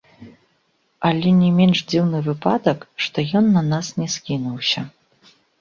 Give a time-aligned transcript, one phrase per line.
[1.09, 4.89] Але не менш дзіўны выпадак, што ён на нас не скінуўся.